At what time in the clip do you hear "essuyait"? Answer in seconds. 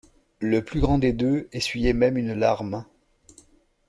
1.51-1.93